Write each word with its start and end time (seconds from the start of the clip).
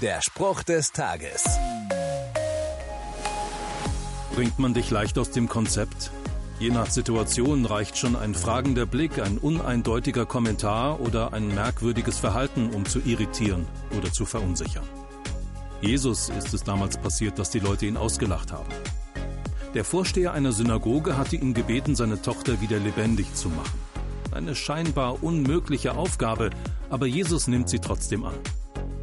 Der 0.00 0.22
Spruch 0.22 0.62
des 0.62 0.92
Tages. 0.92 1.44
Bringt 4.34 4.58
man 4.58 4.72
dich 4.72 4.90
leicht 4.90 5.18
aus 5.18 5.30
dem 5.30 5.46
Konzept? 5.46 6.10
Je 6.58 6.70
nach 6.70 6.88
Situation 6.88 7.66
reicht 7.66 7.98
schon 7.98 8.16
ein 8.16 8.34
fragender 8.34 8.86
Blick, 8.86 9.18
ein 9.18 9.36
uneindeutiger 9.36 10.24
Kommentar 10.24 11.00
oder 11.00 11.34
ein 11.34 11.48
merkwürdiges 11.48 12.18
Verhalten, 12.18 12.70
um 12.70 12.86
zu 12.86 13.00
irritieren 13.00 13.66
oder 13.98 14.10
zu 14.10 14.24
verunsichern. 14.24 14.88
Jesus 15.82 16.30
ist 16.30 16.54
es 16.54 16.62
damals 16.62 16.96
passiert, 16.96 17.38
dass 17.38 17.50
die 17.50 17.60
Leute 17.60 17.84
ihn 17.84 17.98
ausgelacht 17.98 18.52
haben. 18.52 18.68
Der 19.74 19.84
Vorsteher 19.84 20.32
einer 20.32 20.52
Synagoge 20.52 21.18
hatte 21.18 21.36
ihn 21.36 21.52
gebeten, 21.52 21.94
seine 21.94 22.22
Tochter 22.22 22.62
wieder 22.62 22.78
lebendig 22.78 23.34
zu 23.34 23.50
machen. 23.50 23.78
Eine 24.32 24.54
scheinbar 24.54 25.22
unmögliche 25.22 25.94
Aufgabe, 25.94 26.48
aber 26.88 27.04
Jesus 27.04 27.48
nimmt 27.48 27.68
sie 27.68 27.80
trotzdem 27.80 28.24
an. 28.24 28.34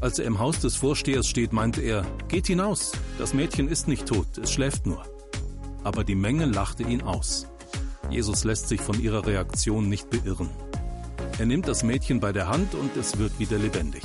Als 0.00 0.20
er 0.20 0.26
im 0.26 0.38
Haus 0.38 0.60
des 0.60 0.76
Vorstehers 0.76 1.26
steht, 1.26 1.52
meinte 1.52 1.80
er, 1.80 2.06
geht 2.28 2.46
hinaus, 2.46 2.92
das 3.18 3.34
Mädchen 3.34 3.68
ist 3.68 3.88
nicht 3.88 4.06
tot, 4.06 4.38
es 4.38 4.52
schläft 4.52 4.86
nur. 4.86 5.02
Aber 5.82 6.04
die 6.04 6.14
Menge 6.14 6.46
lachte 6.46 6.84
ihn 6.84 7.02
aus. 7.02 7.48
Jesus 8.08 8.44
lässt 8.44 8.68
sich 8.68 8.80
von 8.80 9.00
ihrer 9.02 9.26
Reaktion 9.26 9.88
nicht 9.88 10.08
beirren. 10.08 10.50
Er 11.38 11.46
nimmt 11.46 11.66
das 11.66 11.82
Mädchen 11.82 12.20
bei 12.20 12.32
der 12.32 12.48
Hand 12.48 12.74
und 12.74 12.96
es 12.96 13.18
wird 13.18 13.38
wieder 13.40 13.58
lebendig. 13.58 14.02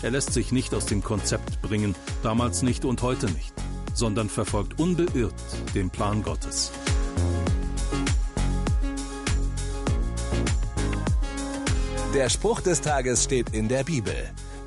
Er 0.00 0.10
lässt 0.10 0.32
sich 0.32 0.52
nicht 0.52 0.74
aus 0.74 0.86
dem 0.86 1.04
Konzept 1.04 1.60
bringen, 1.60 1.94
damals 2.22 2.62
nicht 2.62 2.86
und 2.86 3.02
heute 3.02 3.26
nicht, 3.26 3.52
sondern 3.92 4.30
verfolgt 4.30 4.80
unbeirrt 4.80 5.34
den 5.74 5.90
Plan 5.90 6.22
Gottes. 6.22 6.72
Der 12.14 12.28
Spruch 12.30 12.60
des 12.62 12.80
Tages 12.80 13.24
steht 13.24 13.50
in 13.50 13.68
der 13.68 13.84
Bibel. 13.84 14.32